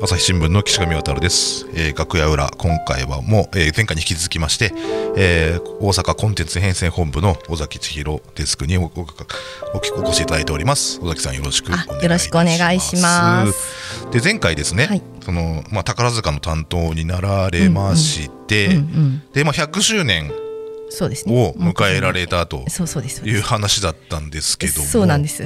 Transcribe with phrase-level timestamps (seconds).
[0.00, 4.72] 朝日新聞の岸上渡です、えー、楽屋裏今回はもう、えー、前回に引き続きまして、
[5.16, 11.00] えー、大阪コンテンツ編成本部の尾崎千尋デスクにお越しいただいております。
[11.02, 11.78] 尾崎さんよろしくよ
[12.08, 14.06] ろしくお願いします。
[14.12, 20.30] で前回ですね、はい、そのまあ宝塚の担当になられまして、うんうん、でまあ100周年
[20.90, 22.64] そうですね、を迎えられたと
[23.24, 25.44] いう話だったんですけどそうなんです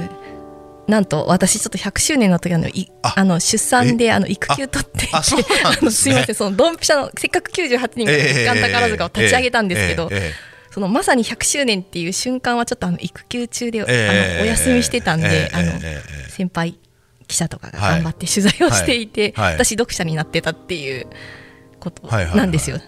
[0.87, 5.43] なんと私ちょっと100周年の時あのいあの出産であの育休取ってあす、ね、
[5.89, 10.09] すみませんそのドンピシャのせっかく98人が日韓宝塚を立ち上げたんですけど、
[10.71, 15.71] そのまさに100周年っていう瞬間はちょっとあの育休中で、あのお休みしてたんで、あの
[16.29, 16.77] 先輩
[17.27, 21.07] 記者とかが頑張って取材をしていて、私読者になってたっていう
[21.79, 22.79] ことなんですよ。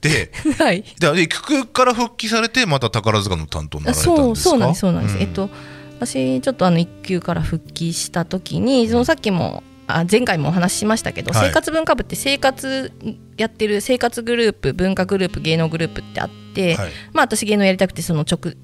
[0.00, 4.56] で、 はい、で育休から復帰されてまた宝塚の担当になられたんですか？
[4.56, 5.50] そうそうなんですそうなんです、うん、えっと
[6.06, 12.92] 私ちょっとあの育休から復帰した時にそのさっきもあ前回もお話ししましたけど、はい、生活文化部って生活
[13.36, 18.54] やってる生活グループ文化グループ芸能グループってあって、はい、まあ私芸能やりたくてその直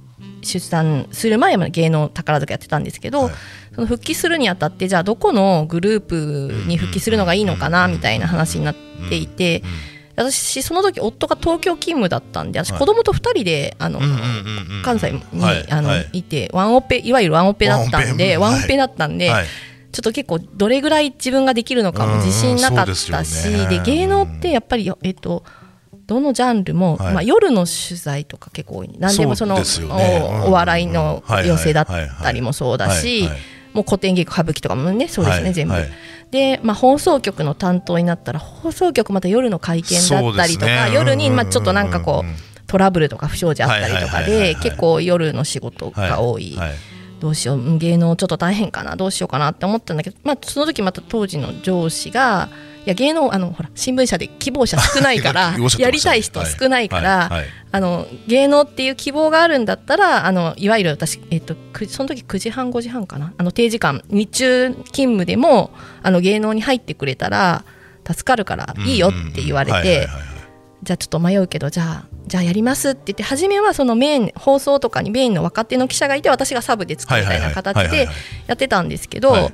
[0.42, 3.33] 出産する前まで芸能宝塚やってたんですけど、はい、
[3.75, 8.77] その復帰するにあたってじゃあどこのグループに復帰するのがいいのかなみたいな話になっ
[9.08, 9.61] ていて。
[9.61, 14.00] うんうんうん私その時夫が東京勤務だったんで私子供と2人であの
[14.84, 15.22] 関西に
[15.70, 18.77] あのいてワンオペいわゆるワンオペだったんでワンオペ。
[18.77, 19.33] だったんで。
[19.91, 23.11] ちょっと結構どれぐらい自分ができるのかも自信なかったし、
[23.69, 25.44] で芸能ってやっぱりえっと
[26.06, 28.91] どのジャンルも、まあ、夜の取材とか結構多い。
[28.98, 29.56] 何でもその
[30.46, 31.86] お笑いの寄せだっ
[32.22, 33.28] たりもそうだし
[33.79, 35.75] もう古典劇歌舞伎とかもねそうですね、全部。
[36.33, 46.57] で、まあ、放送局の担当になったら放送局また夜の会見だったりとか、ね、夜にまあちょっとなんかこうトラブルとか不祥事あったりとかで結構夜の仕事が多い。
[46.57, 46.79] はいはい。
[47.20, 57.41] どうしよう芸能ちょっと大変かなどうしようかなって思ったんだけど、まあ、その時また当時の上司がいや芸能あのほら新聞社で希望者少ないから やりたい人少ないから、はい。
[57.41, 61.55] はい、あの芸能っていう希望があるんだったらあのいわゆる私、えっと、
[61.89, 63.35] その時9時半5時半かな？
[63.37, 65.71] あの定時間日中勤務でも
[66.03, 67.65] あの芸能に入ってくれたら
[68.07, 70.09] 助かるからいいよって言われて
[70.83, 78.09] じゃあちょっと迷うけどじゃあじゃあやりますって言って初めはそのメイン放送とかにメインの若手の記者がいて私がサブでつくみたいな形で
[78.47, 79.51] やってたんですけど。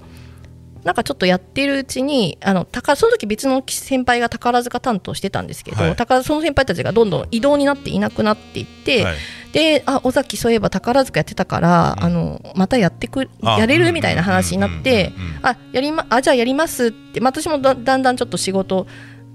[0.84, 9.16] なんかちょっとやってるうちにあのその時別の先輩が宝塚担当してたんですけど、はい、宝その先輩たちがどんどん異動になっていなくなっていって、はい、
[9.52, 15.12] であ尾崎そういえば宝塚やってたから、うん、あのまたやってくやれるみたいな話になって
[15.42, 18.86] あやりまあじゃあやりますって、まあ、私もだんだんちょっと仕事、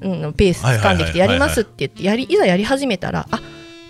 [0.01, 3.41] うん、ペース掴んできてやりますって言ってやりいざやり始めたらあ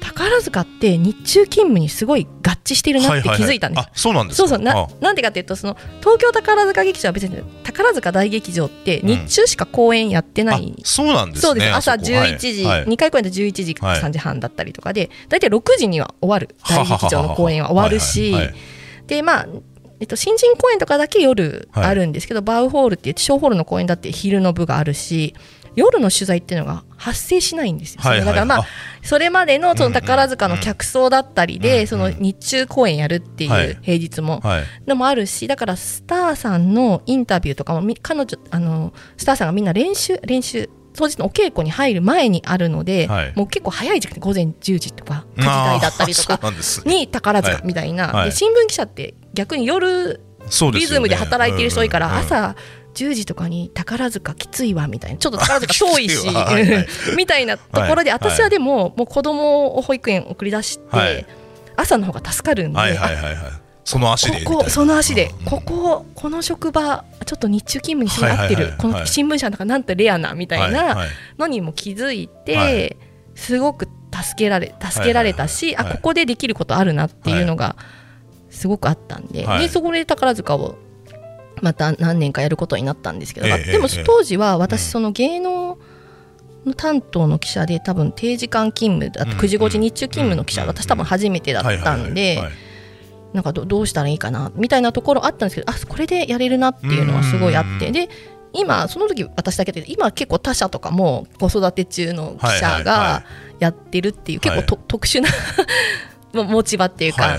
[0.10, 3.80] 宝塚って日中勤務にすごい合致してるなって気づいたんです。
[3.80, 4.60] はいはいはい、そうなんですそうそう。
[4.60, 11.74] ななんでかっていうとその東京宝塚劇場は別に宝塚大劇場って日中しか公演やってない、うん、そうなんです、ね、そうです。
[11.74, 16.56] 朝11時、はい、2回公演で11時3時半だったりとかで大体6時には終わる。
[16.68, 18.36] 大劇場の公演は終わるし。
[19.08, 19.48] でまあ
[20.02, 25.36] えっと、新人公演とかだけ夜あるんですけど、はい、バウホールって言って小ホールの公演だって昼の部があるし
[25.76, 28.66] 夜の取材っていうのが発生しないんですよ、はいはい、だからまあ
[29.04, 34.42] それまでのその宝塚の客層だったりで、その日中公演やるっていう平日も
[34.86, 46.40] のもあるしだからスターさんのインタビューとかも彼女あのスターさんがみんな練習練習当日のお稽古に入る前にあるので、はい、もう結構早い時間午前10時とか9時台だったりとか
[46.86, 48.14] に宝塚みたいな、はい。
[48.16, 50.20] はい、で新聞記者って逆に夜
[50.74, 52.56] リズムで働いてる人多いから朝
[52.94, 55.18] 10時とかに宝塚きついわみたいな。
[55.18, 56.28] ちょっと宝塚遠いし
[57.16, 61.26] みたいなところで、私はでももう子供を保育園送り出して、
[61.76, 62.80] 朝の方が助かるんで、
[63.86, 71.08] その足でここその足で、こここの職場ちょっと日中勤務にし合ってる、この新聞社の中なんてレアなみたいな
[71.38, 72.98] のにも気づいて、
[73.36, 77.76] すごく助けられ助けられたし、あここでできることあるなっていうのが
[78.50, 80.76] すごくあったんで,、でそこで宝塚を
[81.62, 85.78] また何年かやることになったんですけど、えー、でも当時は私その芸能
[86.66, 92.42] の担当の記者で多分定時間勤務だ9時5時日中勤務の記者私多分初めてだったんで
[93.34, 98.10] なんかどうしたらいいかなみたいなところあったんですけどあこれでやれるなっていうのはすごいあってで
[98.54, 103.24] 今その時私だけで今結構他社とかも子育て中の記者が
[103.60, 105.30] やってるっていう結構と、特殊な
[106.34, 107.38] 持ち場っていうか。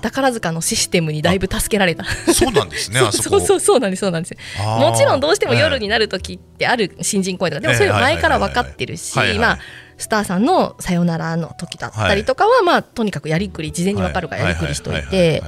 [0.00, 2.04] 宝塚のシステムにだいぶ助けられた。
[2.32, 7.60] そうなんですね そうそうそうなんですそうなんですもちろんどうしても夜になる時ってある新人公演とか。
[7.60, 9.58] でもそれ前から分かってるしまあ
[9.96, 15.42] スターさんの「さよなら」の時だったりとかは、まあとにかくやりくり事前に分かるからやりくりしといて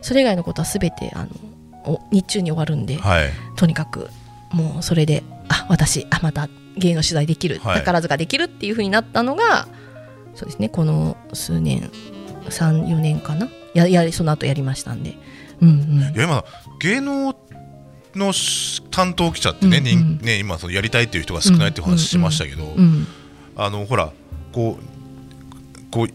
[0.00, 1.26] それ以外のことはすべてあ
[1.86, 2.98] の日中に終わるんで、
[3.56, 4.08] とにかく
[4.50, 7.78] もうそれであ私あまた芸能取材できる、はい。
[7.78, 9.66] 宝塚できるっていうふうになったのが
[10.34, 10.68] そうですね。
[10.68, 11.90] この数年
[12.46, 13.48] 34年かな？
[13.74, 15.16] ややその後やりましたんで。
[15.60, 15.98] うんうん。
[16.14, 16.44] いや今
[16.80, 17.36] 芸能
[18.14, 20.18] のし担当記者ってね,うん人、うん。
[20.18, 23.06] ね今そのやりたいっていう人が少ないっていう話しましたけど、うん。
[23.56, 24.12] あのほら
[24.52, 26.08] こうこう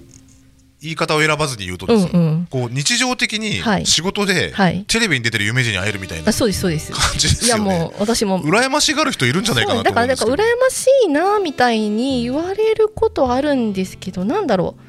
[0.88, 3.86] 言い方を選ばずに言うとうんですね、うんこう日常的にはい。
[3.86, 4.86] 仕事ではい。
[4.88, 8.42] テレビに出てる有名人に会えるみたいな感じですいやよねもう私も。
[8.42, 14.82] 羨ましがる人いるんじゃないかなとそうだからなんか羨ましいなみたいに言われることあるんですけどなんだろう。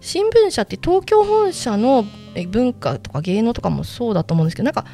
[0.00, 2.04] 新聞社って東京本社の
[2.34, 4.84] え文化とか芸能とかもそうだと思うんですけどなんか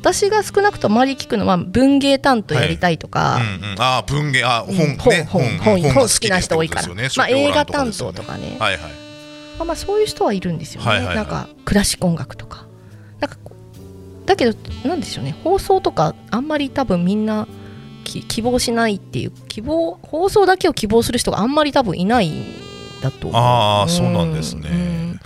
[0.00, 4.44] 私が少なくともあまり聞くのは文芸担当やりたいとか、うんうん、ああ文芸。
[4.44, 4.84] あ本ね。
[4.90, 4.96] うん。
[4.98, 9.03] 本本本好きな人多いから、ってことですまあ、映画担当とかね、はいはい
[9.58, 11.16] まあ、まあそういう人はいるんですよね、はいはいはい。
[11.16, 12.66] なんかクラシック音楽とか。
[13.20, 13.36] なんか
[14.26, 15.34] だけどなんでしょうね。
[15.44, 17.46] 放送とかあんまり多分みんな
[18.04, 22.44] き希望しないっていう希望放送だけを希望する人があんまり多分いないん
[23.00, 24.68] だとああそうなんですね。
[24.70, 25.20] うん。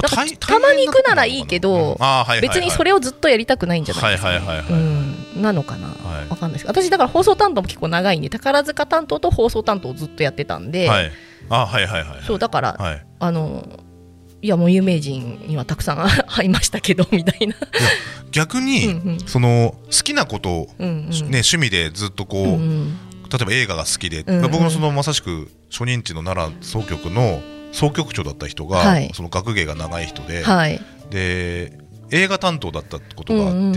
[0.00, 2.40] たまに行くならいいけどうんはいはいはい。
[2.42, 4.72] 別にそれをずっとやりたくないんじゃないですか、ねはいはいはいはい。
[4.72, 4.74] う
[5.38, 5.42] ん。
[5.42, 6.28] なのかな、はい。
[6.28, 6.66] わかんないです。
[6.66, 11.12] 私だから放送担当も結構長いんで宝塚担当と放送担当をずっとやってたんで、はい
[11.48, 13.06] あはいはいはいそうだから、はい。
[13.18, 13.64] あの
[14.40, 17.56] いやもう有名人にはたくさん 会いましたけどみたいな。
[18.30, 19.20] 逆に、うんうん。
[19.26, 21.10] その好きなことを、うんうん。
[21.10, 22.98] ね、趣味でずっとこう、うんうん。
[23.30, 24.50] 例えば映画が好きで、うんうん。
[24.50, 27.42] 僕もそのまさしく初任地の奈良総局の
[27.72, 29.10] 総局長だった人が、はい。
[29.14, 30.80] その学芸が長い人で、はい。
[31.10, 31.72] で
[32.10, 33.74] 映画担当だったことがあって、うんうんう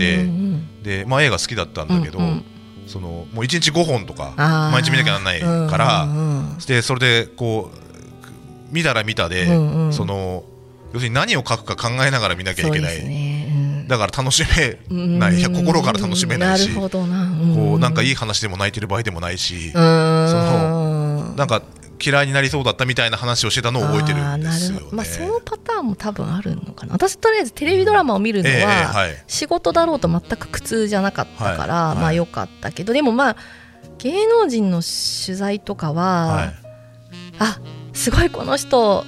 [0.78, 2.44] んでまあ、映画好きだったんだけど、うんうん
[2.92, 4.34] そのもう1日5本とか
[4.72, 9.92] 毎日見なきゃならないから、うんうんでそれでこう見たら見たで、うんうん。
[9.92, 10.44] その
[10.92, 13.84] 要するに何を書くか考えながら見なきゃいけない、そうですね。
[13.88, 14.78] だから楽しめ
[15.18, 15.54] ない、うん。
[15.54, 16.88] 心から楽しめないしな。
[16.88, 18.12] こうなんかいい。
[18.12, 21.62] い話でも泣いてる場合でもないし、うーんなんか
[22.04, 24.86] 嫌いになりそうだったみたいな話をしてたのを覚えてるんですよね。
[24.90, 26.94] まあそのパターンも多分あるのかな。
[26.94, 33.36] 私とりあえずテレビドラマを見るのええは、はい仕事だろうと全く苦痛じゃなかったから、まあ良かったけどでもまあ
[33.98, 36.54] 芸能人の取材とかは、はい
[37.38, 37.58] あ
[37.92, 39.04] すごいこの人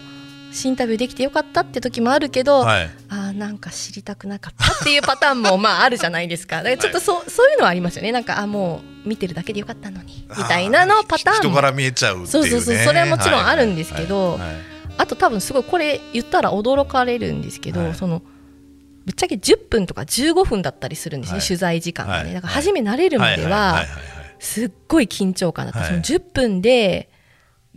[0.65, 2.91] インタビューできてよかったって時もあるけど、はい。
[3.09, 6.59] あーなんか知りたくなかったっていうパターンもまああるじゃないですか。
[6.63, 8.13] だからちょっとそ,、うそういうのはありますよね。
[8.13, 12.51] なんかあもう見てるだけでよかったのにみたいなのパターンも人柄見えちゃうっていうね。
[12.51, 14.39] そうそうそうそれはもちろんあるんですけど
[14.97, 17.95] あと多分すごいこれ言ったら驚かれるんですけど、はい。
[17.95, 18.23] その
[19.05, 21.47] ぶっちゃけ10分とか15分だったりするんですね、はい。
[21.47, 22.35] 取材時間がね、はい。
[22.35, 23.85] だから初め慣れるまでは
[24.39, 25.89] すっごい緊張感だった、はい。
[25.89, 27.11] その10分で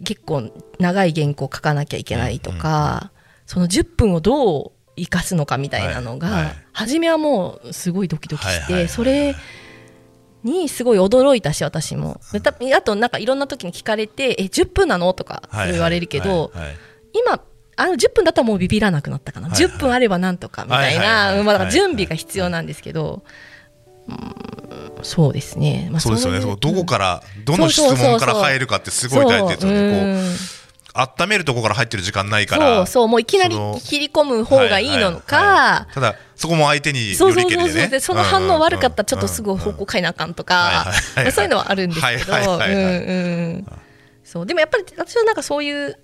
[0.04, 3.12] 結構長い原稿書かなきゃいけないとか、
[3.46, 9.36] その10分をどう生かすのかみたいなのが、はいはい初めはもうすごいドキドキして、はいはいはいそれ
[10.44, 12.22] にすごい驚いたし私も。
[12.76, 16.78] あとなんかいろんな時に聞かれて「え10分なの?」とかはいはい言われるけど、はいはい
[17.14, 17.42] 今
[17.80, 19.74] あの10分だったらもうビビらなくなったかな、はいはい。
[19.74, 23.22] 10分あればなんとかみたいはいはいはいなうんまあ準備が必要なんですけど、うん
[25.04, 26.40] そうですね、まあ、そうですよね。
[26.40, 30.58] どこからどの質問から入るかってすごい大事ですよね。
[30.94, 32.78] 温めるとこから入ってる時間ないから。
[32.78, 33.08] そうそう。
[33.08, 35.94] もういきなり切り込む方がいいのはいはいか、はい。
[35.94, 37.74] ただそこも相手にそうそうよりけりでね。
[37.74, 40.92] そうそうでその反応悪かったらちょっとすぐうんうん方向変えなあかんとか
[41.32, 42.34] そういうのはあるんですけど。
[44.24, 44.46] そう。
[44.48, 46.00] でもやっぱり私はなんかそういう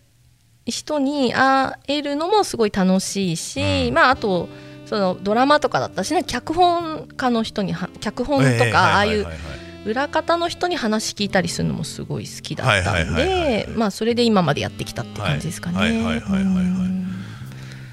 [0.65, 3.93] 人に会えるのもすごい楽しいし、うん。
[3.95, 4.47] まああと
[4.93, 9.25] そのドラマとかだったしね脚本家の人には脚本とええかああいう
[9.85, 15.77] 裏方の人に話聞いたりするのもすごい好きだったんでまあそれで今までやってきたって感じですかね。
[15.79, 16.13] は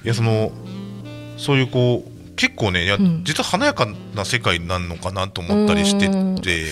[0.03, 0.53] いやその
[1.39, 3.25] そういうこう結構ねいや、うん。
[3.25, 6.09] 実は華やかな世界なのかなと思ったりして
[6.43, 6.67] て、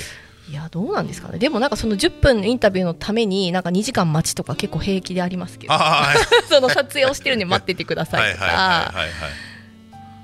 [0.51, 1.39] いやどうなんですかね。
[1.39, 5.75] でもなんかその10分のインタビューのためになんか2時間待ちとか結構平気でありますけど。
[6.49, 9.48] その撮影をしてるんで待っててくださはいいとかい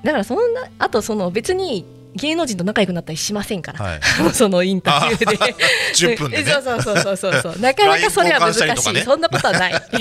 [0.05, 1.85] だからそんなあとその別に
[2.15, 4.01] 芸能人と仲良くなったりしませんから、はい。
[4.33, 5.37] そのインタビューで。
[5.95, 6.51] 10分でね。
[6.51, 7.43] そうそうそうそうそう。
[7.43, 9.03] そうなかなかそれは難しい、ね。
[9.03, 9.73] そんなことはない。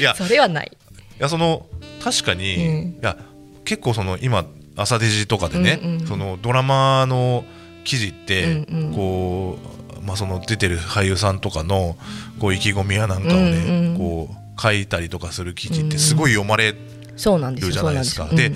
[0.00, 0.14] いや。
[0.14, 0.72] それはない。
[0.72, 1.66] いやその
[2.02, 2.88] 確かに、うん。
[2.90, 3.16] いや
[3.64, 4.44] 結構その今
[4.76, 7.44] 朝デジとかでね、うんうんそのドラマの
[7.84, 8.92] 記事って、うんうん。
[8.94, 9.58] こ
[10.00, 11.96] う、まあ、その出てる俳優さんとかの
[12.40, 13.98] こう意気込みやなんかをね、うんうん。
[13.98, 16.74] こう書いたりとかする記事ってすごい読まれ
[17.16, 18.26] そうなんですよじゃないですか。
[18.26, 18.52] で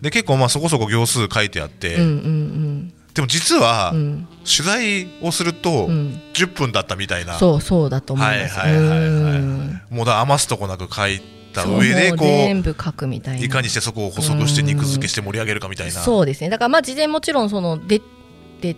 [0.00, 2.02] で結構まあそこそこ行数書いてあって、で
[3.22, 3.92] も実は、
[4.44, 6.20] 取材をするとうん。
[6.34, 8.58] 10分だったみたいな、そうそうだと思います。
[8.58, 9.38] はいはいはいはい
[9.90, 11.20] もうだ余すとこなく書い
[11.52, 13.44] た上でこ全部書くみたいうな。
[13.44, 15.92] いかにしてそこを補足して肉付けして盛り上げるかみたいな。
[15.92, 16.50] そうですね。
[16.50, 18.00] だからまあ事前もちろんそので
[18.60, 18.76] で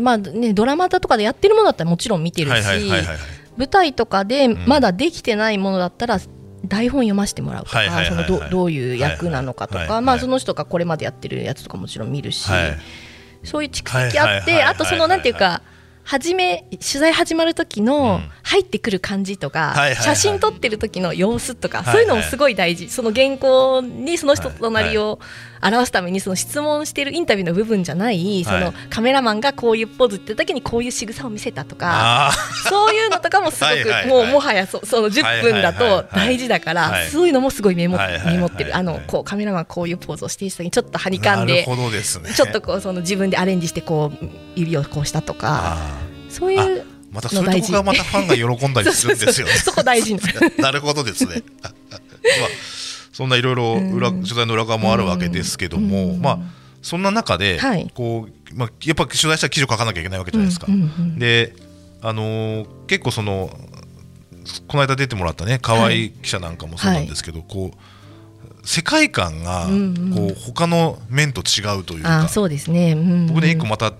[0.00, 2.90] まあね、ドラマだとかでやってるものだったらもちろん見てるし、
[3.56, 4.64] 舞台とかでん。
[4.66, 6.18] まだできてないものだったら
[6.66, 8.26] 台本読ませてもらうとか、はいはいはいはい。
[8.26, 12.78] そのどどういう役なのかとか、はいはいはいまあ、その人がこれまでやってるやつとかもちろん見るし、はい
[13.44, 15.62] そういう蓄積あはいはいはいはいってあとそのなんていうか
[16.02, 18.30] 初め取材始まる時のうん。
[18.46, 21.94] 入ってくる感じとか、はいはいはい写真撮ってる時の様子とか、はいはい。
[21.94, 22.88] そういうのもすごい大事。
[22.88, 25.18] その原稿にその人となりを
[25.62, 32.32] 表すためにその質問しているインタビューの部分じゃないそのカメラマンがこういうポーズって時にこういう仕草を見せたとか。
[32.68, 45.78] そういうのとかもすごくもうもはやそその10分だと大事だからそういうのもすごいメモはいメモってるあのこうカメラマンこういうポーズをしている人にちょっとはにかんでなるほどですねちょっとこうその自分でアレンジしてこう指をこうしたとか
[46.28, 50.22] そういうまたそういうとこがまたファンが喜んだりするんですよねそこ大事な
[50.58, 51.42] なるほどですね。
[51.62, 51.72] まあ、
[53.16, 56.38] そんないろいろ裏取材の裏側もあるわけですけども、まあ
[56.82, 57.90] そんな中で、はい。
[57.94, 60.66] こうまあやっぱ取材したら記事を書かなきゃいけないわけじゃないですか。
[61.16, 61.56] で、
[62.02, 63.58] あのー結構その
[64.68, 69.66] この間出てもらったね河合記者なんかもそうなんですけど、こう世界観が
[70.14, 72.94] こう他の面と違うというか、あそうですね、
[73.28, 73.94] 僕ね一個また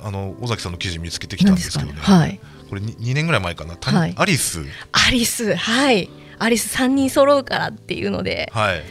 [0.00, 1.98] あの尾崎さんの記事見つけてきたんですけどね。
[2.06, 2.40] 何はい。
[2.70, 4.14] これ 2, 年ぐらい前かな、たはい。
[4.16, 5.56] アリス、アリス。
[5.56, 8.82] はいアリス3人揃うからっていうのではい。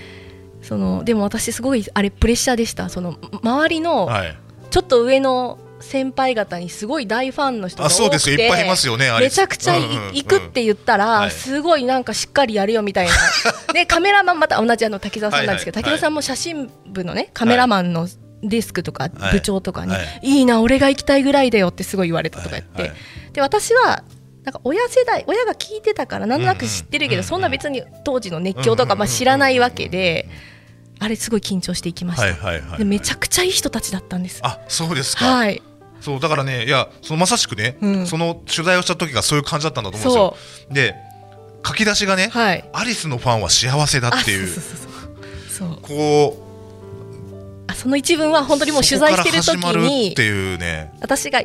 [0.62, 2.89] そのでも私すごいあれプレッシャーでした。
[2.89, 4.38] その周りのはい、
[4.69, 8.38] ちょっと上の先輩方にすごい大ファンの人が多くてあそうですよ。
[8.38, 11.31] いっぱいいますよねめちゃくちゃ行くって言ったら、はい。
[11.31, 13.13] すごいなんかしっかりやるよみたいな。
[13.73, 18.07] でカメラマンまた同じあの滝沢さんなんですけど、滝沢さんも写真部のねカメラマンの
[18.41, 20.07] デスクとかはい部長とかに、はい。
[20.21, 22.93] い、いな俺が行きたいぐらいだよってすごい言われたとか言って、
[23.33, 24.03] で私は
[24.43, 30.27] なんか親世代親が聞いてたからなんとなく知ってるけど、そんな別に当時の熱狂とかまあ知らないわけで、
[31.00, 32.21] あれすごい緊張していきまし
[32.77, 34.41] た、めちゃくちゃいい人たちだったんです。
[34.43, 35.62] あそうですか、はい。
[36.01, 38.07] そうだからねいやそのまさしくね、うん。
[38.07, 40.73] その取材をした時がそういう感じだったんだと思うんですよ。
[40.73, 40.95] で
[41.65, 42.69] 書き出しがね、はい。
[42.73, 44.47] アリスのファンは幸せだあっていう。
[44.47, 44.59] そ
[45.65, 46.43] うそう
[47.65, 50.91] あその一文は本当にうもう取材してる時にっていうね。
[51.00, 51.41] 私が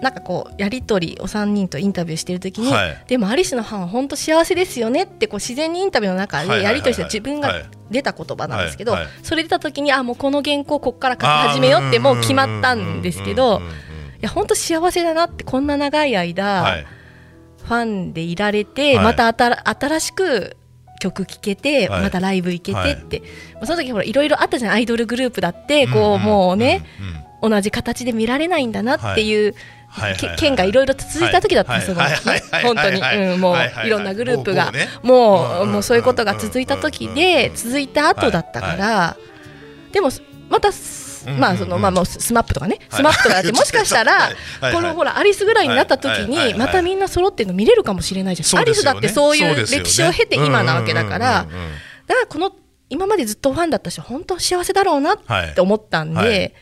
[0.00, 3.04] なんかこうやり取りお三人とインタビューしてる時に、はい。
[3.06, 13.60] でもアリスのファンは本当幸せですよねってこう自然にインタビューの中でやり取りして自分がはい出た言葉なんですけど、それ出た時にあもうこの原稿ここから書き始めようってもう決まったんですけど
[14.20, 16.86] いや本当幸せだなってこんな長い間、はい。
[17.64, 19.04] ファンでいられて、はい。
[19.04, 20.56] また新新しく
[21.00, 22.02] 曲聴けて、はい。
[22.02, 23.22] またライブ行けてって、
[23.54, 26.84] まあその時ほらいろいろあったじゃんアイドルグループだってこう、もうね、
[27.42, 29.54] 同じ形で見られないんだなっていう、
[29.90, 30.36] はいはいはいはい。
[30.36, 31.96] け件がいろいろ続いた時だったんですよ、
[32.62, 34.72] 本当に、はいうん、もうはいろんなグループが。
[35.02, 39.16] もうねもうそういうことが続いた時で続いた後だったから。
[39.92, 40.10] でも
[40.48, 40.70] また
[41.26, 42.78] うんまあそのまあもう SMAPとかね。
[42.88, 43.00] はい。
[43.00, 44.30] SMAPとかだって もしかしたら
[44.72, 48.60] このほらアリスぐらいになった時にまたみんな揃ってるの見れるかもしれないじゃん。
[48.60, 51.46] アリスだってそういう歴史を経て今なわけだから
[52.06, 52.52] だからこの
[52.88, 56.52] 今までずっとファンだった人本当幸せだろうなって思ったんで、はい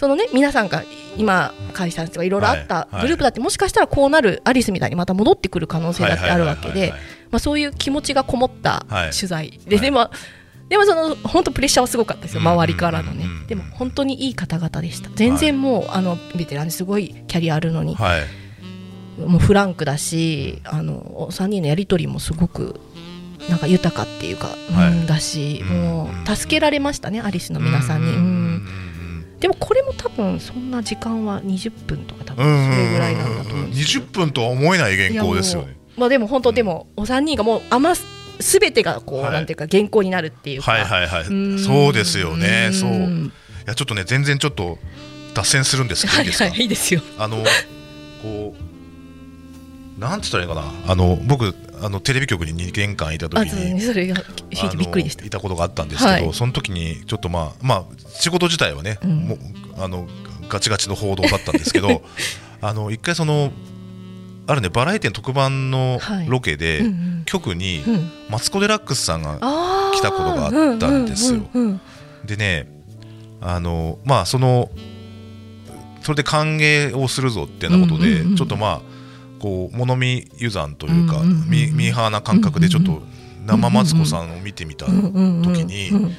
[0.00, 0.82] そのね皆さんが
[1.18, 2.40] 今解散とかいろい。
[2.40, 6.94] ろあったはいグループだってもしかしたらこうなるアリスみたいにまた戻ってくる可能性だってあるわけで
[7.38, 9.10] そういう気持ちがこもったはい。
[9.10, 9.84] 取材で、はい。
[9.84, 10.10] でも
[10.70, 13.26] でもその本当プレッシャーはすごかったですようん周りからのね。
[13.26, 15.10] うんでも本当にいい方々でした。
[15.14, 17.94] 全然もうあのベテランですごいキャリアあるのに。
[17.94, 19.20] はい。
[19.20, 22.80] もうフランクだしあの3人のやり取りもすごく
[23.50, 24.92] なんか豊かっていうか、はい。
[24.92, 28.29] うんだし、うんもう助けられましたねアリスの皆さんに。
[29.40, 35.76] でもこれも多分そんな時間は20分とか多分それぐらいなんだと思うんですけど20分とは思えない原稿ですよね。
[35.96, 38.04] まあでも本当でもお三人がもう余す
[38.38, 39.32] 全てがこう、はい。
[39.32, 40.70] なんていうか原稿になるっていうか。
[40.70, 41.58] はいはいはいうん。
[41.58, 42.68] そうですよね。
[42.68, 42.90] んそう。
[42.90, 43.32] い
[43.66, 44.78] やちょっとね全然ちょっと
[45.34, 46.44] 脱線するんですけどはいいいですか？
[46.50, 47.00] はいいいですよ。
[47.18, 47.36] あの
[48.22, 48.54] こ
[49.96, 50.92] うなんつったらいいのかな？
[50.92, 53.80] あの僕あのテレビ局に2年間いた時にね。
[53.80, 54.22] それが
[54.76, 55.24] びっくりでした。
[55.24, 56.34] いたことがあったんですけど、はい。
[56.34, 59.16] その時にちょっとまあまあ仕事自体はね、うん。
[59.28, 59.38] もう
[59.78, 60.06] あの
[60.48, 62.02] ガチガチの報道だったんですけど
[62.60, 63.52] あの一回その
[64.46, 66.26] あるねバラエティの特番のはい。
[66.28, 67.22] ロケで、うんうん。
[67.24, 68.10] 局にうん。
[68.28, 69.38] マツコ・デラックスさんが
[69.94, 71.40] 来たことがあったんですよ。
[71.54, 71.80] うんうんうん
[72.24, 72.68] でね
[73.40, 74.70] あのまあその
[76.02, 78.36] それで歓迎をするぞってなことで、うんうんうん。
[78.36, 78.99] ちょっとまあ
[79.40, 83.02] こう物見湯山というか、ミミーハーな感覚でちょっと
[83.46, 84.92] 生マツコさんを見てみた、時
[85.64, 86.16] にうん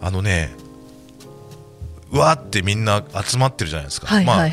[0.00, 0.50] あのね
[2.12, 4.48] うわーってみんな集まってるじゃないですか、はいまあ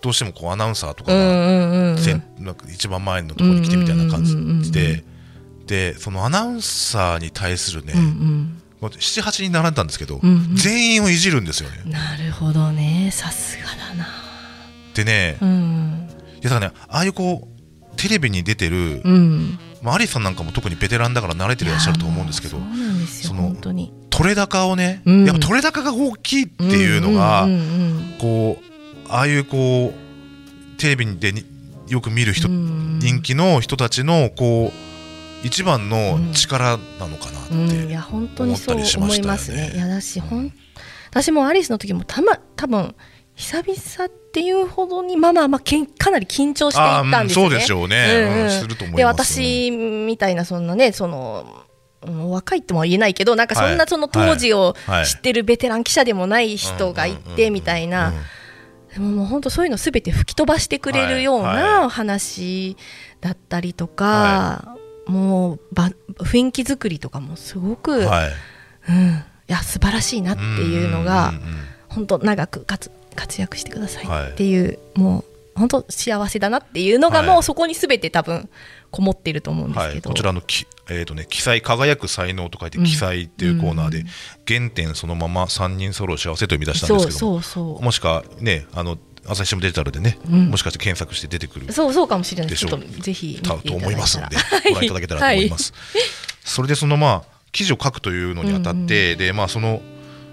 [0.00, 5.04] どうしてもこうアナウンサーとかが、一番前のところに来てみたいな感じで。
[5.66, 8.88] でそのアナウンサーに対するね、うんうん。
[8.88, 10.56] 78人並んだんですけど、うんうん。
[10.56, 11.78] 全員をいじるんですよね。
[11.86, 13.10] なるほどね。
[13.12, 14.06] さすがだな。
[14.94, 16.03] でね、うん
[16.48, 19.58] だからねああいうこうテレビに出てる、うん。
[19.82, 22.58] まあ、アリスさんなんかも特にベテランだから慣れてらっしゃると思うんですけど
[23.22, 23.54] その
[24.10, 25.24] 取れ高をね、うん。
[25.26, 28.64] やっぱ取れ高が大きいっていうのが、うんうんうんこう
[29.10, 31.44] ああいうこうテレビでに
[31.88, 32.98] よく見る人、うん。
[33.00, 39.72] 人気の人たちのこう一番の力なのかなって、うん、いや本当にそう思いますね。
[39.74, 40.52] いやだしほん
[41.10, 42.94] 私もアリスの時もたま多分
[43.36, 47.50] 久々っていうほどにまあまあまあけんかなり緊張していったんですよね。
[47.50, 51.64] そうでしょうね、で私みたいなそんなねその
[52.06, 53.86] うん若いとも言えないけどなんかそんはない。
[53.88, 55.06] その当時をはい。
[55.06, 58.12] 知ってるベテラン記者でもない人がいてみたいな。
[58.96, 62.76] ももう本当そういうのすべて吹き飛ばしてくれるようはいなお話
[63.20, 64.76] だったりとか、
[65.06, 68.32] もうば雰囲気作りとかもすごく、はい。
[68.88, 71.54] うん、いや素晴らしいなっていうのがんんんうん。
[71.88, 74.24] 本当長く活活躍してくださはい。
[74.26, 77.26] いっていう、もう本当幸せだなっていうのがはい。
[77.28, 78.48] もうそこにすべて多分
[78.90, 82.84] こもってると思うんですはい、けど、こちらのき、えーとね、記載輝く才能と書いてうん。
[82.84, 84.06] 記載っていうコーナーで、うん。
[84.46, 87.76] 原点そのまま三人揃う幸せという見出したんですそうけどそう。
[87.78, 90.50] そもしかねあの朝日新聞デジタルでね、うん。
[90.50, 92.50] もしかして検索して出てくるうそうそうかもしれない。
[92.50, 92.70] でしょう。
[92.70, 94.36] ちょっとぜひと思いますので
[94.70, 95.72] ご覧いただけたらと思います、
[96.44, 99.80] それでそのまあ記事を書くというのにあたって、でまあその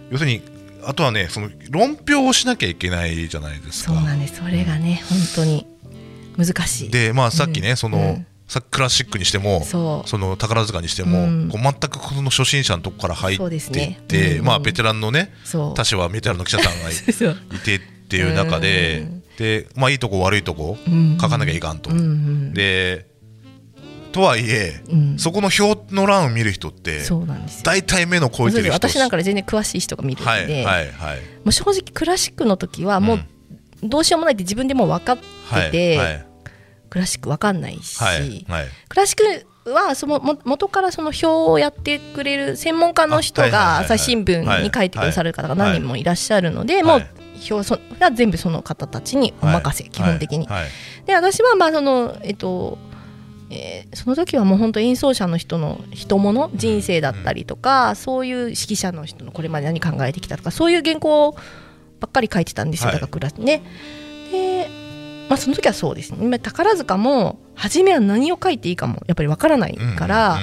[0.09, 0.41] 要するに
[0.85, 3.93] あとはねその論評をしなきゃいけないじゃないですか。
[3.93, 4.37] そうなんです。
[4.37, 5.67] それがね本当に
[6.37, 6.89] 難しい。
[6.89, 7.77] でまあさっきね、うん。
[7.77, 11.49] その、うんさクラシックにしてもその宝塚にしても、うん。
[11.49, 14.01] こう全くこの初心者のとこから入っていっですね。
[14.09, 14.45] て、うん。
[14.45, 15.31] まあベテランのね
[15.73, 16.93] 他社はベテランの記者さんがい
[17.63, 19.23] て っていう中で、うん。
[19.37, 21.17] でまあいいとこ悪いとこうん。
[21.17, 21.97] 書かなきゃいかんと、うん。
[21.97, 22.53] うん。
[22.53, 23.05] で
[24.11, 25.19] とはいえ、うん。
[25.19, 27.63] そこの表の欄を見る人ってそうなんですよ。
[27.63, 28.73] 大体目の超えてる人。
[28.73, 31.17] 私なんかで全然詳しい人が見るんで、はいはいはい。
[31.17, 33.19] もう正直クラシックの時はもう
[33.83, 36.25] どうしようもないって自分でも分かってはいて、はい。
[36.89, 38.67] クラシック分かんないし、はいはい。
[38.89, 39.17] クラシッ
[39.63, 47.07] クはそのも元からその表をやってくれる専門家の人が朝日新聞に書いてくださる方が何人もいらっしゃるので、もうはい
[47.49, 50.47] 表そが全部その方たちにお任せ、基本的に。
[51.05, 52.77] で私はまあそのえっと
[53.51, 61.35] えーその時はもう本当演奏者の人の人物人生だったりとか、そういう指揮者の人のこれまで何考えてきたとかそういう原稿
[61.99, 62.95] ばっかり書いてたんですよ、はい。
[62.95, 63.61] だからクラスね。
[64.31, 64.69] で
[65.29, 66.25] まあその時はそうですね。
[66.25, 70.39] まあ宝塚も初めは何を書いていいかもやっぱりわからないから、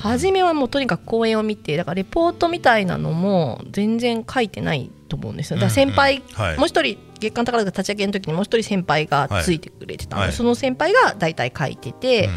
[0.00, 5.56] 初めはもうとにかく講演を見てだからレポートみたいなのも全然書いてないと思うんですよ。
[5.56, 6.22] だから先輩、
[6.56, 10.36] もう一人月刊宝塚立ち上げの時にもう一人先輩がついてくれてたので、はい。
[10.36, 12.28] その先輩が大体書いてて、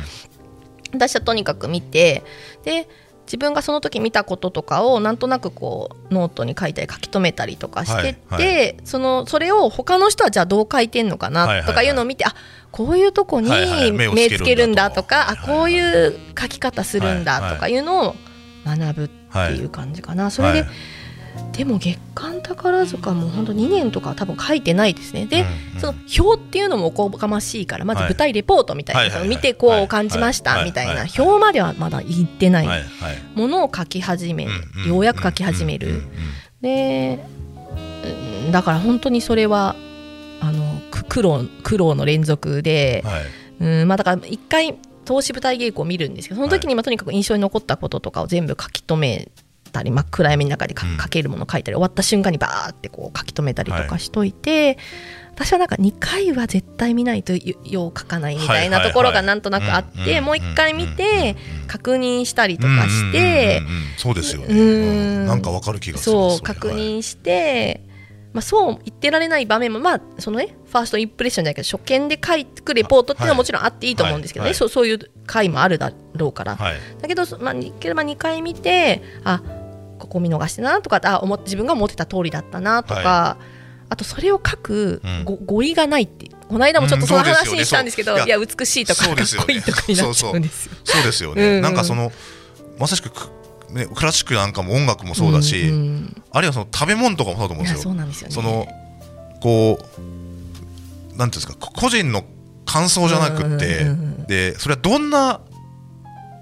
[0.93, 2.23] 私はとにかく見て
[2.63, 2.87] で
[3.25, 11.65] 自分がその時見たこととかをなんとなくこうノートに書いたり書き留めたりとかしてって、はいはそのそれを他の人はじゃあどう書いてんのかはいはいはない。
[11.65, 12.33] とかいうのを見て、あ
[12.71, 15.03] こういうとこにはいはい目をつけるんだと。
[15.03, 18.15] か、はいはいあこういう書き方するんだとかいうのを
[18.65, 20.31] 学ぶっていう感じかな。
[20.31, 20.69] それで、はい
[21.51, 25.25] でも月刊宝塚も本当2年とかは多分書いてないですね。
[25.25, 25.79] で、うんうん。
[25.79, 28.09] その表っていうのもおこがましいからまずはい。
[28.09, 30.65] 舞台レポートみたいな、はいその見てこう感じましたはい。
[30.65, 31.09] みたいな、はい。
[31.17, 32.67] 表まではまだ言ってない
[33.35, 34.47] ものを書き始め、
[34.87, 36.03] ようやく書き始める。
[36.61, 37.23] で
[38.45, 39.75] うんだから本当にそれは
[40.39, 43.23] あのく苦労苦労の連続で、はい。
[43.59, 49.31] うんまあ、だから一回投資舞台稽古を見るんですけどその時にまあとにかく印象に残ったこととかを全部書き留め
[49.67, 54.77] たり、まあ、暗闇の中で書けるものを書いたり終わった瞬間にバーってこう書き留めたりとかしといて、
[55.37, 61.35] 私はなんか2回は絶対見ないとよよう書かないみたいなところがなんとなくあってもう1回見て
[61.67, 63.61] 確認したりとかして
[63.97, 64.47] そうですよね。
[64.49, 64.57] うん。
[64.57, 64.63] う
[65.23, 67.81] んなんかわかる気がするれそう確認して、
[68.33, 74.53] まあ、そう言ってられない場面もまあそのねファーストインプレッションじゃないけど初見で書くレポートっていうのはもちろんあっていいと思うんですけどね、はい。
[74.53, 74.55] はい。
[74.55, 76.77] そうそういう回もあるだろうから、はい。
[76.99, 79.43] だけど、まあ、いければ2回見てあ
[79.97, 83.37] ここ見逃してなとかあ思っ自分が思ってた通りだったなとか、は
[83.89, 85.23] あとそれを書くうん。
[85.25, 90.75] ご語彙がないってこの間もちょっとその話にしたんですけど、そういやいや美しいとかかっこいいとかになっちゃうんですよ。
[90.83, 91.45] そうですようんうん。
[91.55, 92.11] ねなんかその
[92.79, 93.29] まさしくく
[93.71, 96.23] ねクラシックなんかも音楽もそうだしんん。
[96.31, 97.81] あるいはその食べ物とかもそうだと思うんですよ。
[97.83, 98.33] そうなんですよね。
[98.35, 98.67] その
[99.41, 102.23] こうなんていうんですかこ個人の
[102.65, 104.25] 感想じゃなくってうんうんうんうん。
[104.25, 105.41] でそれはどんな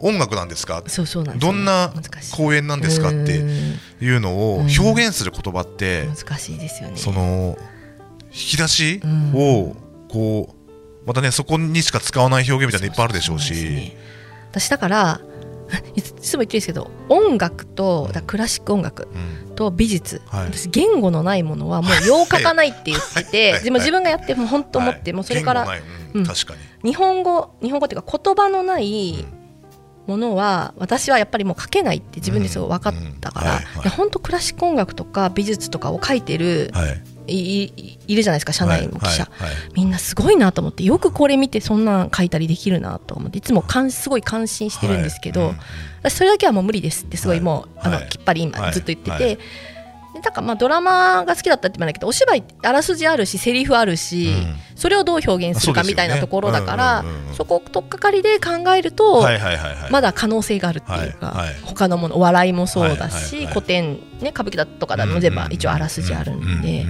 [0.02, 0.84] 音楽なんですか？
[0.88, 1.94] そうそうなんどんな
[2.36, 3.80] 公演なんですかってうん。
[4.02, 6.98] いうのを表現する言葉って難しいですよね。
[6.98, 7.58] その
[8.26, 9.32] 引き出しうん。
[9.36, 9.76] を
[10.10, 10.54] こ
[11.04, 13.54] うまたねそこにしか使わない表現みたいなのいっぱいあるでしょうし。
[13.54, 13.98] ね。
[14.52, 15.22] 私だから
[15.96, 19.08] いつも言ってるんですけど音楽とだクラシック音楽
[19.56, 25.68] と美術、はい、私言語のないものはもうよう書かないって言ってて、はい、でも自分がやっても本当思って、もうそれから、
[26.14, 26.54] うん、確か
[26.84, 26.92] に。
[26.92, 29.26] 日本語日本語っていうか言葉のない
[30.08, 33.90] ものは私はやっぱりもう書けないって自分ですごい分かったから。
[33.92, 36.72] 本当クラシック音楽とか美術とかを書いてる、
[37.28, 37.98] い。
[38.08, 39.28] いるじゃないですか社内の記者、
[39.74, 45.56] みんなすごいなと思ってよくこれ見てそんなん書いたりできるなと思っていつもかんすごい感心してるんですけど、
[46.04, 49.40] 私それだけはもう無理ですってすごいもう、あのきっぱり今ずっと言ってて。
[50.22, 59.26] だからまあドラマが好きだったって言わないけどお芝居あらすじあるしセリフあるし、うん、それをどう表現するかみたいなところだからそこを取っかかりで考えると、
[59.92, 66.86] まだ可能性があるっていうか、はいはい、他のものお笑いもそうだし、古典、ね、歌舞伎だとかでも全部一応あらすじあるんで。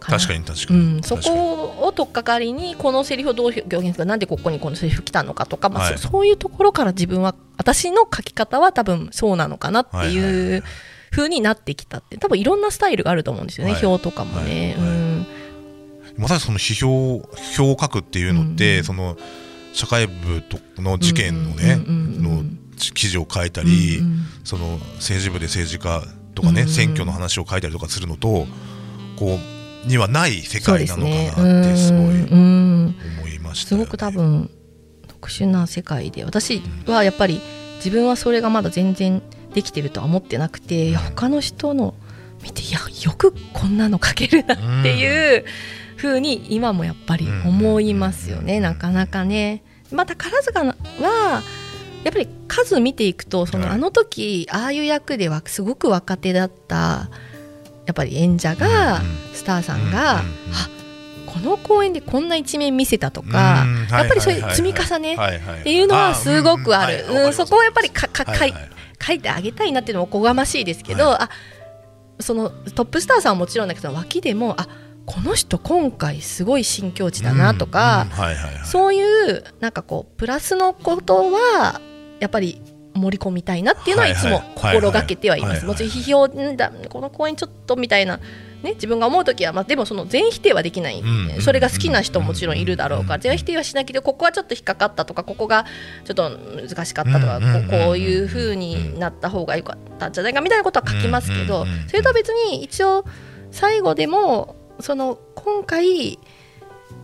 [0.00, 10.64] 確かに確かに、うん、そこを取っかかりにこのセリフをどう表現するかなんでここにこのセリフ来たのかとか、まあ、はい、そういうところから自分は私の書き方は多分そうなのかなっていう
[11.10, 14.74] 風になってきたって多分いろんなスタイルがあると思うんですよね、はい、表とかもね。
[14.78, 14.88] はい。
[14.88, 15.26] はい、うん。
[16.16, 19.16] まさにその批評表を書くっていうのって、うん、その
[19.72, 20.42] 社会部
[20.78, 22.44] の事件のね、の
[22.76, 26.02] 記事を書いたり、うんうん、その政治部で政治家
[26.34, 28.46] とかね、うんうん、選挙の話を書いたりとかするのと
[29.16, 29.38] こ
[29.84, 34.50] うにはない世界なのかなってすごい思いました、ね、すごく多分
[35.08, 37.40] 特殊な世界で私はやっぱり
[37.76, 39.22] 自分はそれがまだ全然
[39.54, 41.94] できてるとは思ってなくて他の人の
[42.42, 45.44] 見ていやよくこんなの書けるなっていう
[45.96, 49.62] ふうに今もやっぱり思いますよね、なかなかね。
[49.92, 50.74] また宝塚は
[52.04, 57.10] やっぱり数見ていくとそのあの時ああいう役ではすごく若手だった
[57.86, 59.00] やっぱり演者が
[59.34, 60.22] スターさんが、あ
[61.26, 68.54] この公演でこんな一面見せたとか、やっぱりそういう積み重ねっていうのはすごくある、うんそこをやっぱりかかかい
[69.00, 71.30] 書いてあげたいなっていうのもおこがましいですけど、はい、あ
[72.20, 74.68] そのトップスターさんはもちろんだけど脇でもあ
[75.06, 78.06] この人今回すごい新境地だなとか、
[78.64, 81.80] そういうなんかこうプラスのことは
[82.20, 82.62] やっぱり
[82.94, 85.64] 盛り込みたいなっていうのはいつも心がけてはいます。
[85.64, 88.20] もちろん批評だこの公演ちょっとみたいな
[88.62, 91.40] ね、自分が思う時は、まあ、でもその全否定はできない、うん。
[91.40, 95.64] それが好きな人ももちろんいるだろうから、全否定はしないけどここはちょっと引っかかったとかここが
[96.04, 103.04] ちょっと難しかったとか、ここういうふうになった方が良かったんじゃないかみたいなことは書きますけど、それとは別に一応
[103.50, 106.18] 最後でもその今回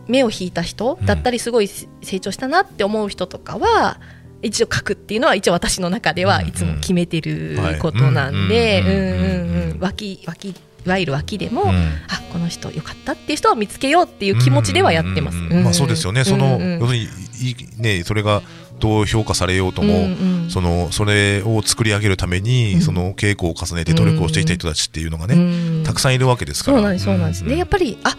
[0.07, 3.99] 目を引いた人だったりすごい成長したなって思う人とかは、
[4.41, 10.55] 一応書くっていうのは一応私の中ではいつも決めてることなんで、うんうんうん、脇脇
[10.87, 15.37] いわゆる脇でも、うん、あこの人よかったっていう人を見つけようっていう気持ちではやってます。
[15.37, 16.23] まあそうですよね。
[16.23, 17.07] その、要するに
[17.77, 18.41] ねそれが
[18.79, 26.77] どう評価されようとも、うんうん、そのそれを作り上げるために、うん、その稽古を重ねて努力をしてきた人たちっていうのがね、うん、たくさんいるわけですから。
[26.77, 27.43] そうなんですそうなんです。
[27.43, 28.15] でやっぱりあ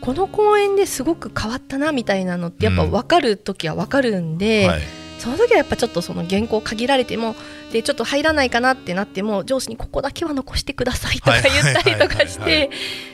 [0.00, 4.66] この公演ですごく変わったなみたいなのってやっぱ分かる時は分かるんで。
[4.66, 4.80] はい
[5.18, 7.34] その時はやっぱちょっとその原稿限られても
[7.72, 12.70] でちょっと入らないかなってなっても上司にここだけは残してくださいとか言ったりとかして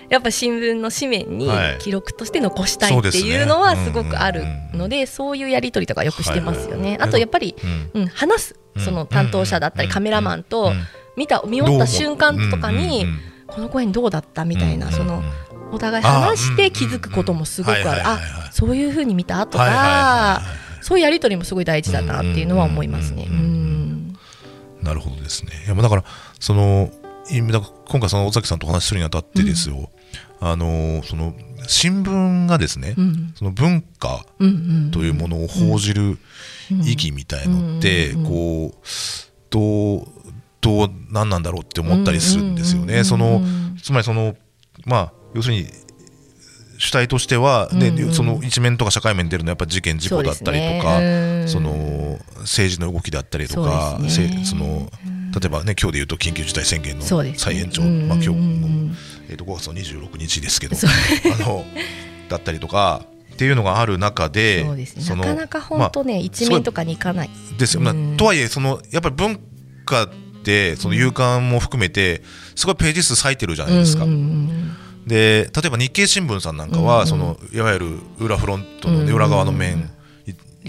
[0.09, 6.99] やっぱ新聞の紙面に記録として残したいっていうのはすごくあるのでそういうやり取りとかよくしてますよね。
[7.01, 7.57] あとやっぱり、
[7.95, 10.73] うん、話すその担当者だったりカメラマンと
[11.17, 13.07] 見た見終わった瞬間とかに
[13.47, 14.45] この公演どうだった？
[14.45, 15.23] みたいなその
[15.73, 18.03] お互い話して気づくこともすごくある。
[18.05, 18.21] あ
[18.53, 19.47] そういうふうに見た？
[19.47, 20.41] とか。
[20.81, 23.29] そういうやり取りもすごい大事だなっていうのは思いますね。
[24.83, 25.53] なるほどですね。
[25.67, 26.05] いやだから
[26.41, 26.91] その
[27.31, 29.91] 今回その尾崎さんとお話しするにあたってですよ、
[30.41, 31.35] うん、あのその
[31.69, 34.27] 新聞がですね、うん、その文化
[34.91, 36.19] というものを報じる
[36.69, 38.87] 意義みたいのってこう
[39.51, 40.07] どう
[40.61, 43.05] どう何なんだろうって思ったりするんですよね。
[43.05, 43.41] その
[43.81, 44.35] つまりその
[44.85, 45.67] まあ要するに
[46.79, 50.97] 主体としては、ね、うんうん、その一面とか社会面に出るのはやっぱ事件事故だったりとか
[51.47, 54.91] そ、ね,、の政治の動きだったりとかそ、ね、その
[55.39, 58.37] 例えばね今日でいうと緊急事態宣言の再延長、まあ、今日の、
[59.29, 61.65] えー、と5月の26日ですけどあの
[62.29, 67.31] だったりとかっていうのがある中でそのなかなか本当ね、まあ、一面とかにいかない。
[67.59, 69.41] ですよ、まあ、とはいえそのやっぱり文
[69.85, 70.09] 化っ
[70.45, 72.23] てその夕刊も含めて
[72.57, 74.05] すごいページ数割いてるじゃないですか。
[74.05, 79.91] うんうんうんで例えば日経新聞さんなんかは、うんうん、そのいわゆる裏フロントの、ね、裏側の面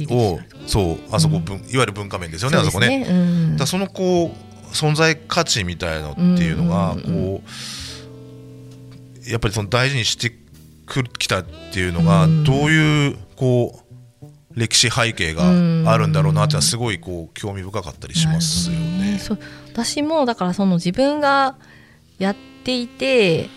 [0.09, 3.05] を、そうあそこ、うん、いわゆる文化面ですよね、あそこね。
[3.07, 10.31] うん、だそのこう存在価値みたいのっていうのが、こうやっぱりその大事にして
[10.85, 13.83] くきたっていうのが、どういうこう
[14.55, 15.43] 歴史背景が
[15.91, 19.13] あるんだろうなってすごいこう興味深かったりしますよね。
[19.13, 19.19] ね
[19.71, 21.55] 私もだからその自分が
[22.19, 23.49] やっていて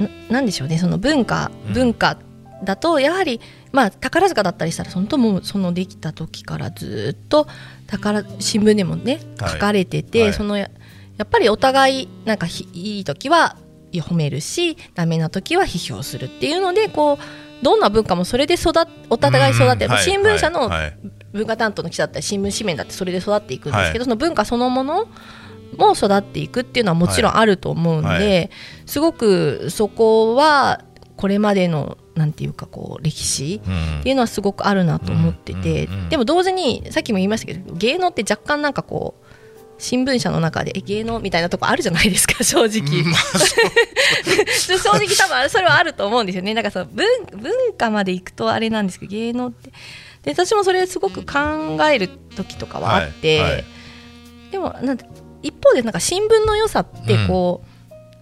[0.00, 1.72] ななんでしょうねその文化うん。
[1.72, 2.18] 文化
[2.64, 3.40] だとやはり、
[3.72, 7.46] まあ宝塚だったりしたらそのともそのできた時からずっと
[7.86, 9.50] 宝新聞でもねはい。
[9.52, 10.32] 書かれてて、はい。
[10.32, 10.70] そのや
[11.16, 13.56] やっぱりお互いなんかひいい時は
[13.92, 18.72] 褒めるしダメな時は批評するっていうのでこうどんな文化もそれで育っ
[19.10, 20.68] お互い育ってる、新聞社のはい。
[20.68, 20.98] はい。
[21.32, 25.08] 文化担当の記者だったり新聞紙面だってそれで育っていくんですけど、その文化そのもの
[25.76, 28.40] も育っていくっていうのはもちろんあると思うんで、はい。
[28.42, 28.48] は
[28.86, 30.84] すごくそこは
[31.16, 34.00] これまでのなんていうかこう歴史うん。
[34.00, 39.26] っていうのはすごくあるなと思ってて、でも同時にさっきも言いましたけど芸能って若干なんかこう
[39.80, 41.18] 新聞社の中でえ芸能？
[41.20, 43.02] みたいなとこあるじゃないですか 正直。
[43.02, 43.20] まあ
[44.52, 46.54] 正直多分それはあると思うんですよね。
[46.54, 47.06] なんかその文
[47.36, 49.70] 文化まで行くとあれなんですけど芸能って。
[50.22, 53.52] で私もそれすごく考える時とかはあって、はい。
[53.52, 53.64] はい。
[54.50, 55.06] でもなんて
[55.42, 57.70] 一方でなんか新聞の良さってこう、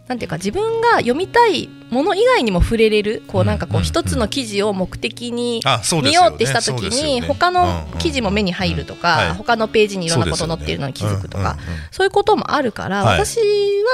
[0.09, 3.81] なんていうか自分が読みたいもの以外にも触れれるこうなんかこうん。
[3.81, 5.61] う一つの記事を目的に
[6.03, 11.65] 見ようってした時に他の記事も目に入るとか他のページにいろんなこと載っているのに気づくとかうん。
[11.67, 11.75] うん。
[11.75, 11.81] うん。
[11.91, 13.21] そういうこともあるから、はい。
[13.27, 13.45] 私は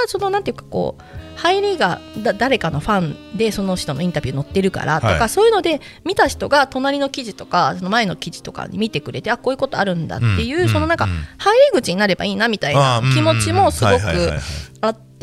[0.06, 14.32] そのなんていうかこう入りがだ誰かのファンでその人のインタビュー載ってるからとか、はいそういうので見た人が隣の記事とかその前の記事とかに見てくれてあこういうことあるんだっていう、うんそのなんかうん入り口になればいいなみたいな気持ちもすごく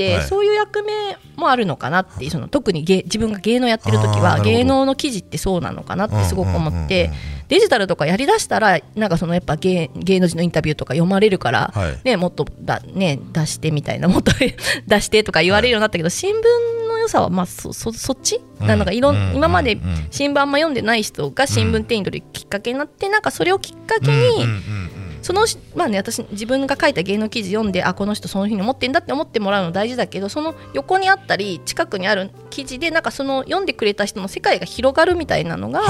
[0.02, 0.24] て、はい。
[0.24, 0.92] そういう役目
[1.36, 7.06] もあるのかなってその特に芸自分が芸能やってる時は芸能の記事ってそうなのかなってすごく思って。
[7.06, 7.12] うん。
[7.12, 12.00] うんうんデジタルとかやりだしたらなんかそのやっぱ芸芸能人のインタビューとか読まれるから、はい。
[12.06, 14.32] ね、もっとだ、ね、出してみたいなもっと
[14.88, 18.68] 出してとか言われるようになったけど、新聞の良さはまあそそそっち、うん。
[18.68, 19.78] なんかいろんうん今まで
[20.12, 24.81] 新聞あんま読んでない人が新聞手に取るきっかけになって、なんかそれをきっかけに、うんうんうんうん
[25.22, 35.82] そのまあね私自分が書いた芸能記事読んであこの人その日に思ってんだって思ってもらうの大事だけどその横にあったり近くにある記事でなんかその読んでくれた人の世界が広がるみたいなのが、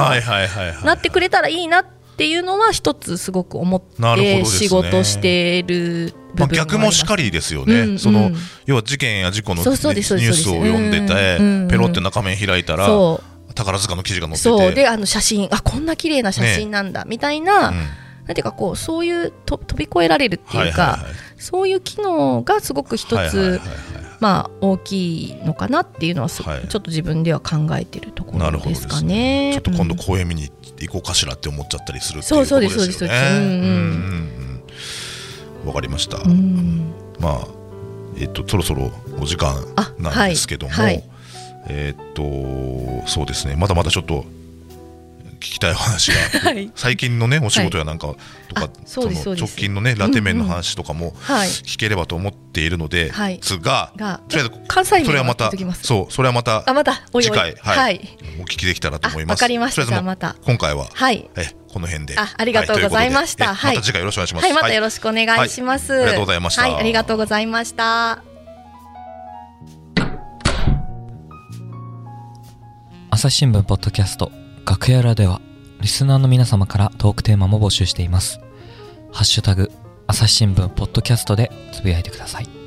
[0.84, 1.86] なってくれたらいいなっ
[2.18, 12.88] ていうのは一つすごく思って仕事してる部分まあ、逆もしかりりですよね、うんそのうん要は事件や事故のニュースを読んでて、うんうんペロって中面開いたら
[13.54, 14.50] 宝塚の記事が載ってて。
[14.50, 14.74] そう。
[14.74, 15.48] であの写真。
[15.52, 17.88] あこんな綺麗な写真なんだ、みたいな、うん
[18.32, 21.14] なんていうかこうそういうと飛び越えられるっていうか、はいはいはい。
[21.38, 23.60] そういう機能がすごく一つ、はいはいはいはい。
[24.22, 26.68] まあ大きいのかなっていうのはす、はい。
[26.68, 29.52] ちょっと自分では考えてるところですかなるほどですね。
[29.54, 32.94] ちょっと今度うん公園見に行こうかしらって思っちゃったりするっていそうですですよね。
[32.94, 34.64] そうですうんうんうんうん
[35.64, 35.68] うん。
[35.68, 36.18] わかりました。
[36.20, 36.94] うん。
[37.20, 37.48] まあ
[38.18, 40.86] えっとそろそろお時間あなんですけども、はい。
[40.86, 41.04] はい
[41.68, 42.24] えっと
[43.08, 43.58] そうですね。
[43.58, 44.41] まだまだちょっと聞
[45.42, 46.18] きたいお話が。
[46.40, 46.72] はい。
[46.76, 48.16] 最近のねお仕事やなんか
[48.48, 51.50] とか、あそうですその直近のねラテ麺の話とかもはい。
[51.50, 53.40] 聞ければと思っているので、はい。
[53.42, 55.52] すががとりあえず関西それはまた
[55.82, 57.24] そうそれはまたあまたおいおい。
[57.24, 57.78] 次回はい。
[57.78, 58.18] はい。
[58.40, 59.32] お聞きできたらと思います。
[59.32, 59.86] あわかりました。
[59.86, 60.36] じゃあまた。
[60.46, 61.30] 今回ははい。
[61.36, 62.16] えこの辺で。
[62.18, 63.56] あありがとうございました。
[63.56, 64.44] はいまた次回よろしくお願いします。
[64.44, 66.04] はいまたよろしくお願いします、はい。
[66.04, 66.62] ありがとうございました。
[66.62, 68.32] はいありがとうございました。
[73.14, 74.32] 朝日新聞ポッドキャスト
[74.66, 75.42] 楽屋裏では
[75.82, 78.40] リスナーの皆様からトークテーマも募集しています。
[79.12, 79.72] ハッシュタグ
[80.08, 82.61] 朝日新聞ポッドキャストでつぶやいてください。